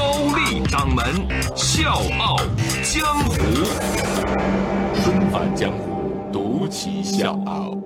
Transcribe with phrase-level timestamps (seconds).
[0.00, 1.04] 高丽掌门
[1.54, 2.38] 笑傲
[2.82, 3.34] 江湖，
[4.94, 7.76] 重返江湖，独骑笑傲。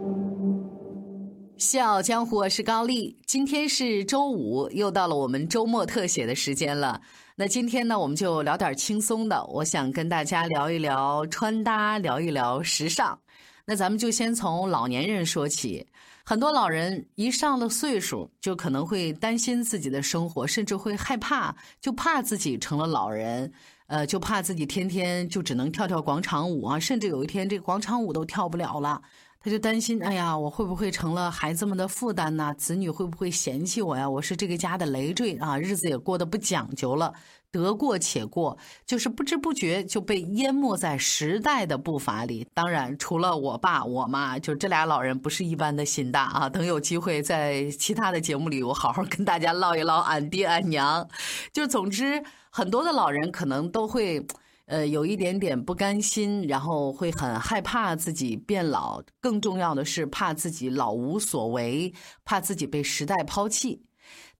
[1.59, 3.19] 笑傲江湖，我是高丽。
[3.27, 7.01] 今天是周五，又到了我们周末特写的时间了。
[7.35, 9.45] 那今天呢，我们就聊点轻松的。
[9.47, 13.19] 我想跟大家聊一聊穿搭，聊一聊时尚。
[13.67, 15.87] 那咱们就先从老年人说起。
[16.27, 23.53] 很多老人一上了岁数，就可能会担心自己的生活，甚至会害怕，就怕自己成了老人，
[23.89, 29.03] 呃，就怕自己天天就只能跳跳广场舞啊，甚至有一天这个广场舞都跳不了了，
[29.45, 32.55] 他就担心，哎呀，我会不会成了孩子们的负担呢？
[32.57, 34.09] 子女会不会嫌弃我呀？
[34.09, 37.13] 我是这个家的累赘啊，日子也过得不讲究了。
[37.51, 38.57] 得过且过，
[38.87, 42.47] 就是不知不觉就被淹没在时代的步伐里。
[42.55, 46.49] 当然，除了我爸我妈，就这俩老人不是一般的心大啊。
[46.49, 51.07] 等有机会在其他的节目里，我好好跟大家唠一唠俺爹俺娘。
[51.53, 54.27] 就总之，很多的老人可能都会，
[54.67, 59.03] 呃，有一点点不甘心，然后会很害怕自己变老。
[59.21, 61.93] 更重要的是，怕自己老无所为，
[62.25, 63.83] 怕自己被时代抛弃。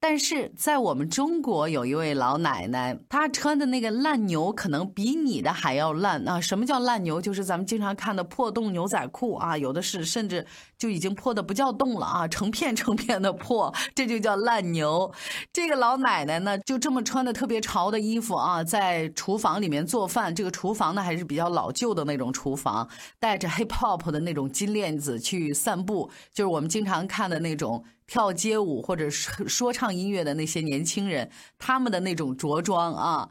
[0.07, 6.39] 但是在我们中国，有一位老奶奶，她穿的那个烂牛可能比你的还要烂啊！
[6.39, 7.23] 什么叫烂牛？
[7.23, 15.11] 就是咱们经常看的破洞牛仔裤啊，有的是甚至就已经破的不叫洞了啊，成片成片的破，这就叫烂牛。
[15.51, 20.35] 这个老奶奶呢，就这么穿的特别潮的衣服啊，在厨房里面做饭。
[20.35, 22.87] 这个厨房呢，还是比较老旧的那种厨房，
[23.19, 27.83] 带着 hip hop 的那种金链子去散步，就是我们经常看的那种。
[28.07, 33.31] 跳街舞或者说说音乐的那些年轻人，他们的那种着装啊，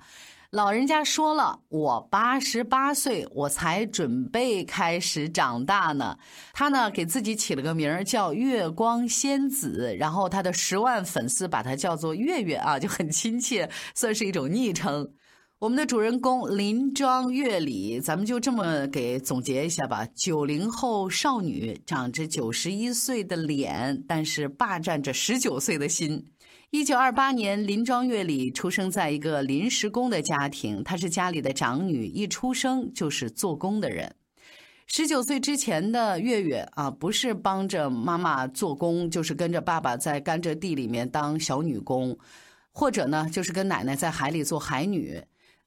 [0.52, 6.18] 老人家说了，我八十八岁，我才准备开始长大呢。
[6.54, 15.12] 他呢给自己起了个名儿叫月光仙子，然后他的十万粉丝把他叫做月月啊，就很亲切，算是一种昵称。
[15.60, 20.06] 我们的主人公林庄月里，咱们就这么给总结一下吧。
[20.14, 26.33] 九零后少女，长着九十一岁的脸，但是霸占着十九岁的心。
[26.74, 34.16] 一九二八年，林庄月里出生在一个临时工的家庭，她是家里的长女，一出生就是做工的人。
[34.88, 42.18] 十九岁之前的月月啊，不是帮着妈妈做工，就是跟着爸爸在甘蔗地里面当小女工，
[42.72, 45.22] 或者呢，就是跟奶奶在海里做海女。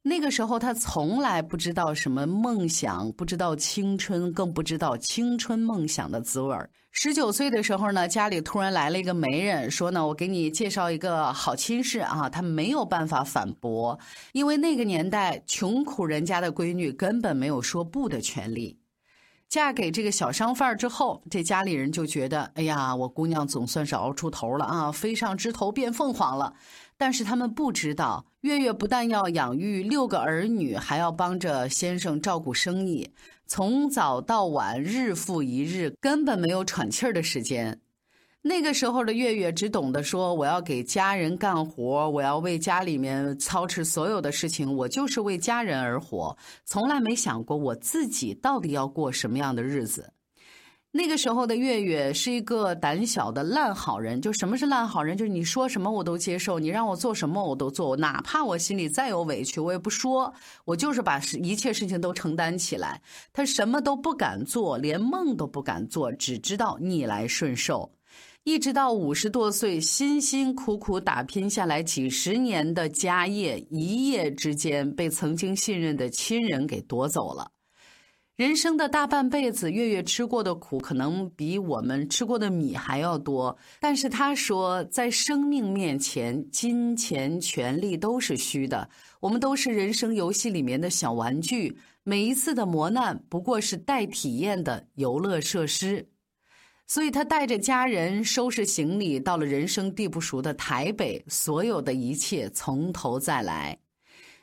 [0.09, 6.57] 那个时候，他从来不知道什么梦想，不知道青春，更不知道青春梦想的滋味。
[6.93, 12.31] 十九岁的时候呢，家里突然来了一个媒人，说呢，我给你介绍一个好亲事啊。
[12.31, 13.99] 他没有办法反驳，
[14.31, 18.79] 因为那个年代穷苦人家的闺女根本没有说不的权利。
[19.49, 26.53] 嫁给这个小商贩之后，这家里人就觉得，哎呀，我姑娘总算是熬出头了啊，飞上枝头变凤凰了。
[26.99, 33.11] 但是他们不知道，月月不但要养育六个儿女，还要帮着先生照顾生意，
[33.47, 37.81] 从早到晚，日复一日，根本没有喘气儿的时间。
[38.43, 50.13] 那个时候的月月只懂得说：“我要给家人干活，我要为家里面操持所有的事情，我就是为家人而活，从来没想过我自己到底要过什么样的日子。”
[50.93, 55.15] 那个时候的月月是一个胆小的烂好人，就什么是烂好人？
[55.15, 60.33] 就是你说什么我都接受，你让我做什么我都做，哪怕我心里再有委屈，我也不说，
[60.65, 63.03] 我就是把一切事情都承担起来。
[63.31, 67.93] 他什么都不敢做，连梦都不敢做，只知道逆来顺受，
[68.45, 77.51] 一直到五十多岁，辛辛苦苦打拼下来几十年的家业，一夜之间被曾经信任的亲人给夺走了。
[78.37, 83.57] 人生的大半辈子，月月吃过的苦可能比我们吃过的米还要多。
[83.81, 88.87] 但是他说，在生命面前，金钱、权力都是虚的。
[89.21, 96.07] 我们都是人生游戏里面的小玩具，每一次的磨难不过是带体验的游乐设施。
[96.87, 103.79] 所以他带着家人收拾行李，到了人生地不熟的台北，所有的一切从头再来。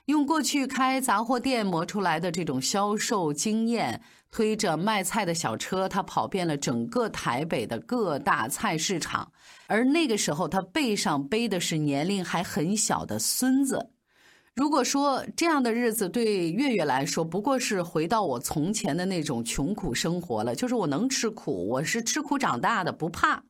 [0.05, 9.31] 用过去开杂货店磨出来的这种销售经验，推着卖菜的小车，他跑遍了整个台北的各大菜市场。
[9.67, 13.91] 而那个时候，他背上背的是年龄还很小的孙子。
[14.55, 23.41] 如果说这样的日子对月月来说不过是回到我从前的那种穷苦生活了，就是我能吃苦，我是吃苦长大的，不怕。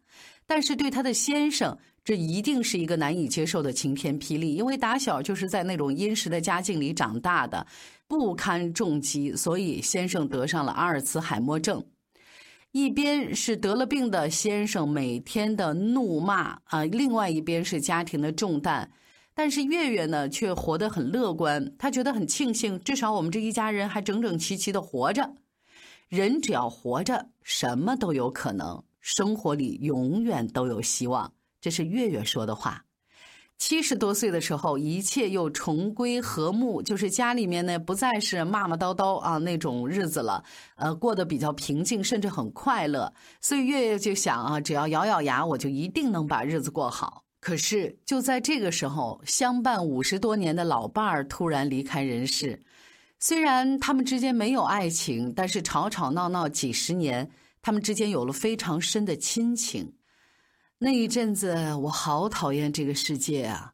[0.45, 7.65] 但是对他的先生，这一定是一个难以接受的晴天霹雳，因为打小就是在那种殷实的家境里长大的，
[8.07, 11.83] 不堪重击，所以先生得上了阿尔茨海默症。
[12.71, 18.91] 一边是得了病的先生每天的怒骂啊，另外一边是家庭的重担。
[19.35, 21.73] 但是月月呢，却活得很乐观。
[21.77, 25.35] 他觉得很庆幸，至少我们这一家人还整整齐齐的活着。
[26.09, 31.31] 人只要活着，什么都有可能，生活里永远都有希望。
[31.63, 32.83] 这是月月说的话。
[33.57, 40.43] 七十多岁的时候，一切又重归和睦，就是家里面呢不再是骂骂叨叨啊那种日子了，
[40.75, 43.13] 呃，过得比较平静，甚至很快乐。
[43.39, 47.23] 所以月月就想啊，只要咬咬牙，我就一定能把日子过好。
[47.39, 52.61] 可是就在这个时候，相伴五十多年的老伴儿突然离开人世。
[53.19, 57.31] 虽然他们之间没有爱情，但是吵吵闹闹几十年，
[57.61, 59.93] 他们之间有了非常深的亲情。
[60.83, 63.71] 那一阵子，我好讨厌这个世界啊！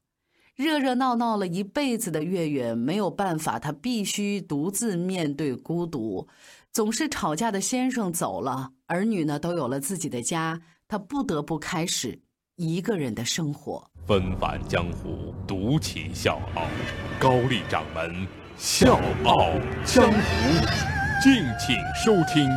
[0.55, 6.27] 热热闹闹了一辈子的月月没有办法，他必须独自面对孤独。
[6.71, 12.21] 总是吵架的先生走了，儿女呢都有了自己的家，他不得不开始。
[12.57, 16.61] 一个人的生活，纷繁江湖，独起笑傲。
[17.19, 19.49] 高丽掌门笑傲
[19.83, 20.19] 江湖，
[21.23, 22.47] 敬请收听。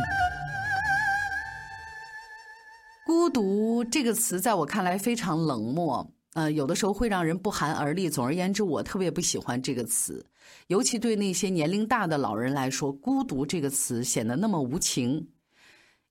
[3.13, 8.09] 孤独这个词在我看来非常冷漠，呃，有的时候会让人不寒而栗。
[8.09, 10.25] 总而言之，我特别不喜欢这个词，
[10.65, 15.27] 尤其对那些年龄大的老人来说，孤独这个词显得那么无情。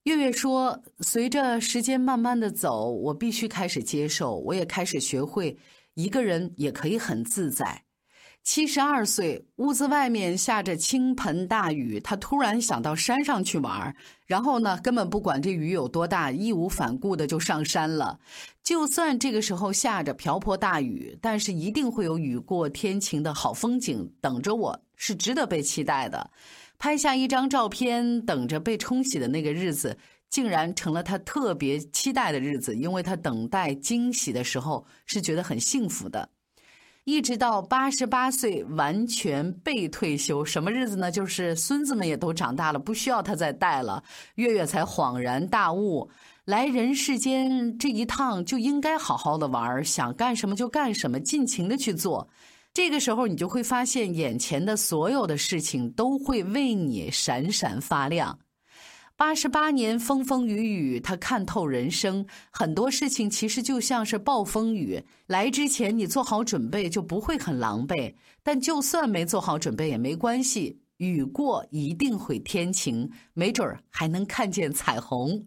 [0.04, 5.58] 月月说：“随着时间慢慢的走，我必须开始接受，我也开始学会
[5.94, 7.82] 一个人也可以很自在。”
[8.44, 13.94] 七十二岁，屋子外面下着倾盆大雨，他突然想到山上去玩
[14.26, 18.18] 然后呢，根本不管这雨有多大，义无反顾的就上山了。
[18.60, 26.30] 就算这个时候下着瓢泼大雨，但是一定会有雨过天晴的好风景等着我，是值得被期待的。
[26.78, 29.96] 拍下一张照片，等着被冲洗的那个日子，
[30.28, 32.74] 竟然成了他特别期待的日子。
[32.74, 36.28] 因为他等待惊喜的时候是觉得很幸福的，
[37.04, 41.10] 一直到八十八岁完全被退休，什么日子呢？
[41.10, 44.02] 就是孙子们也都长大了，不需要他再带了。
[44.36, 46.08] 月月才恍然大悟，
[46.44, 52.28] 来人世间这一趟就应该好好的玩，想干什么就干什么，尽情的去做。
[52.72, 58.38] 这个时候，你就会发现，眼前的所有的事情都会为你闪闪发亮。
[59.16, 68.14] 八十八年风风雨雨，他看透人生，很多事情其实就像是暴风雨来之前，你做好准备就不会很狼狈。
[68.42, 75.46] 但就算没做好准备也没关系，雨过一定会天晴，没准儿还能看见彩虹。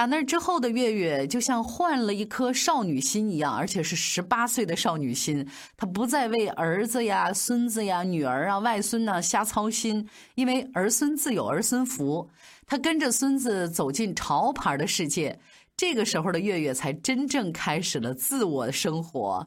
[0.00, 5.46] 打那之后的月月，就像换了一颗少女心一样，而且是十八岁的少女心。
[5.76, 12.26] 她不再为儿子呀、孙子呀、女儿啊、外孙呢瞎操心，因为儿孙自有儿孙福。
[12.64, 15.38] 她跟着孙子走进潮牌的世界。
[15.76, 19.46] 这个时候的月月才真正开始了自我的生活。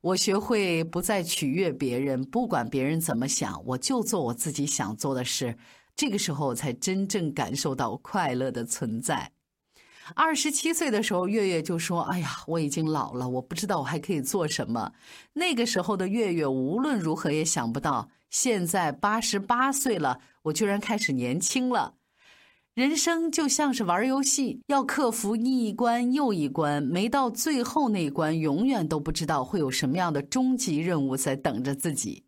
[0.00, 5.56] 我学会不再取悦别人，不管别人怎么想，我就做我自己想做的事。
[5.94, 9.30] 这个时候才真正感受到快乐的存在。
[10.14, 14.92] 二十七岁的时候，月月就说：“哎呀，我已经老了，我不知道我还可以做什么。”
[15.34, 21.94] 那个时候的月月无论如何也想不到，现在八十八岁了，我居然开始年轻了。
[22.74, 32.24] 人生就像是玩游戏，要克服一关又一关，没到最后那一关，永远都不知道会有什么样的终极任务在等着自己。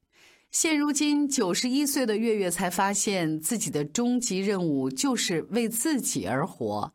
[0.50, 6.93] 现如今九十一岁的月月才发现，自己的终极任务就是为自己而活。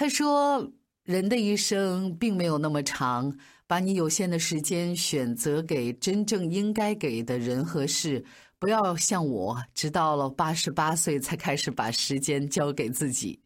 [0.00, 0.72] 他说
[1.04, 8.24] ：“人的一生并没有那么长，把你有限的时间选择给真正应该给的人和事，
[8.58, 13.42] 不要像我，直到了八十八岁才开始把时间交给自己。”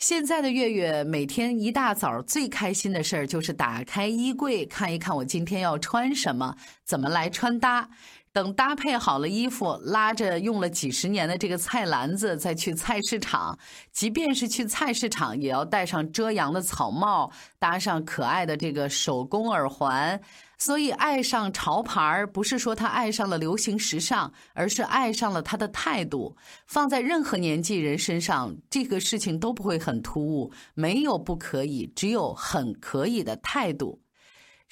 [0.00, 7.88] 现在的月月每天一大早最开心的事儿就是打开衣柜看一看我今天要穿什么，怎么来穿搭。
[8.32, 13.58] 等搭配好了衣服，拉着用了几十年的这个菜篮子再去菜市场。
[13.92, 20.20] 即便是去菜市场，也要戴上遮阳的草帽，搭上可爱的这个手工耳环。
[20.58, 26.36] 所以，爱上潮牌儿，不是说他爱上了流行时尚，而是爱上了他的态度。
[26.66, 30.52] 放在任何年纪人身上，这个事情都不会很突兀。
[30.74, 33.98] 没有不可以，只有很可以的态度。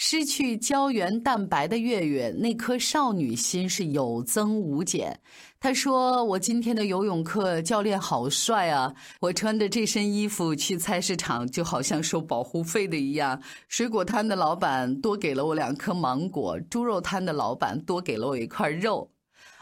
[0.00, 5.18] 失去胶原蛋白的月月，那颗少女心是有增无减。
[5.58, 8.94] 她说：“我今天的游泳课教练好帅啊！
[9.20, 13.42] 我穿着这身衣服去菜市场，就好像收保护费的一样。
[13.66, 19.10] 水果摊的老板多给了我两颗芒果，猪肉摊的老板多给了我一块肉。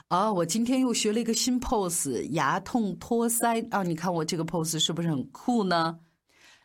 [0.08, 3.82] 啊，我今天又学了一个新 pose，牙痛托腮啊！
[3.82, 6.00] 你看我这个 pose 是不是很酷呢？”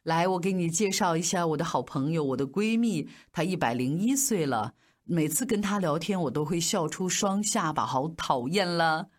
[0.03, 4.73] 来，我给你介绍一下我的好朋友，我的闺蜜，她一百零一岁了。
[5.03, 9.09] 每次跟她聊天，我都会笑出双下巴，好讨厌了。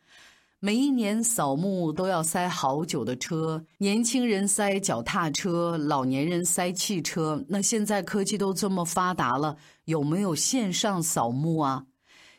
[0.59, 7.45] 每一年扫墓都要塞好久的车，年轻人塞脚踏车，老年人塞汽车。
[7.49, 11.87] 那现在科技都这么发达了，有没有线上扫墓啊？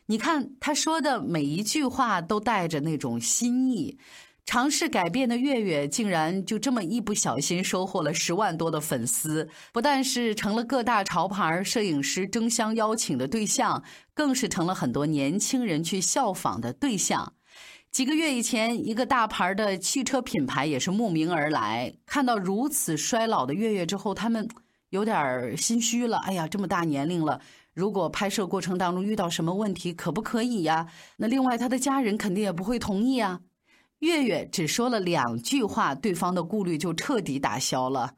[0.07, 3.97] 你看他说的每一句话都带着那种心意。
[4.45, 13.81] 尝试改变的月月，竟然就这么一不小心收获了十万多的粉丝，不但是成了各大潮牌摄影师争相邀请的对象，
[14.13, 17.33] 更是成了很多年轻人去效仿的对象。
[17.89, 24.47] 几个月以前，一个大牌的汽车品牌也是慕名而来，看到如此衰老的月月之后，他们
[24.89, 26.17] 有点心虚了。
[26.17, 27.39] 哎呀，这么大年龄了，
[27.73, 30.87] 如果拍摄过程当中遇到什么问题，可不可以呀？
[31.17, 33.39] 那另外，他的家人肯定也不会同意啊。
[34.03, 38.15] 月月只说了两句话，对方的顾虑就彻底打消了。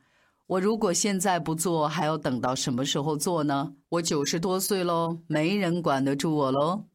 [0.48, 3.74] 我如果现在不做，还要等到什么时候做呢？
[3.90, 6.86] 我九十多岁喽，没人管得住我喽。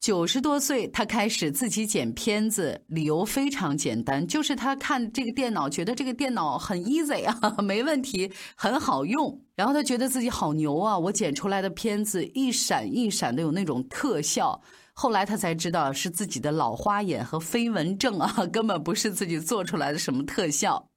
[0.00, 9.40] 九十多岁，他开始自己剪片子，理由非常简单，就是他看这个电脑，觉得这个电脑很 easy 啊， 没问题，很好用。
[9.56, 14.60] 然后他觉得自己好牛啊，我剪出来的片子一闪一闪的有那种特效。
[14.92, 20.88] 后来他才知道是自己的老花眼和飞蚊症啊， 根本不是自己做出来的什么特效。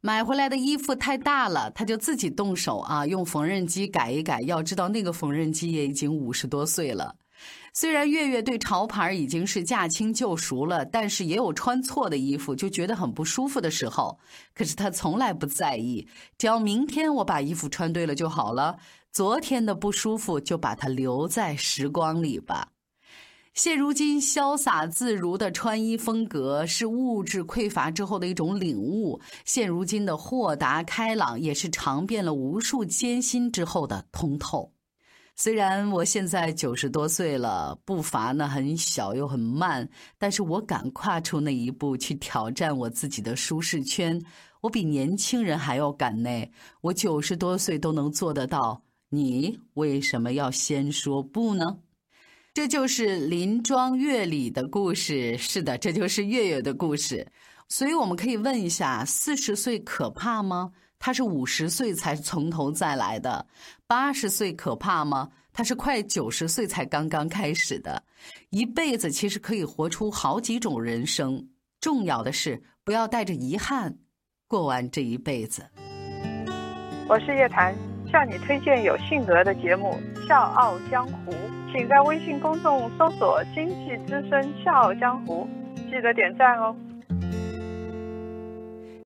[0.00, 4.40] 买回来的衣服太大了，他就自己动手啊，用缝纫机改一改。
[4.42, 7.16] 要知道那个缝纫机也已经五十多岁了。
[7.72, 14.18] 虽然月月对潮牌已经是驾轻就熟了，但是也有穿错的衣服就觉得很不舒服的时候。
[14.54, 18.78] 可是他从来不在意，只要明天我把衣服穿对了就好了。
[19.12, 22.68] 昨天的不舒服就把它留在时光里吧。
[23.52, 34.72] 现如今潇洒自如的穿衣风格是物质匮乏之后的一种领悟，现如今的豁达开朗也是尝遍了无数艰辛之后的通透。
[35.36, 44.20] 虽然我现在九十多岁了，步伐呢很小又很慢，但是我敢跨出那一步去挑战我自己的舒适圈，
[44.60, 46.30] 我比年轻人还要敢呢。
[46.82, 51.78] 我九十多岁都能做得到，你为什么要先说不呢？
[52.52, 55.38] 这就是林庄月里的故事。
[55.38, 57.26] 是的，这就是月月的故事。
[57.68, 60.72] 所以我们可以问一下：四十岁可怕吗？
[61.00, 63.46] 他是五十岁才从头再来的。
[63.86, 65.30] 八十岁可怕吗？
[65.52, 68.04] 他是快九十岁才刚刚开始的。
[68.50, 71.48] 一辈子其实可以活出好几种人生。
[71.80, 73.96] 重要的是不要带着遗憾
[74.46, 75.66] 过完这一辈子。
[77.08, 77.74] 我是叶檀，
[78.12, 81.32] 向你推荐有性格的节目《笑傲江湖》。
[81.72, 85.48] 请在微信公众搜索“经济之声笑傲江湖”，
[85.90, 86.76] 记得点赞哦。